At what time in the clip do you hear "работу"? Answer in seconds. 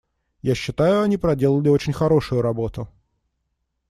2.41-2.89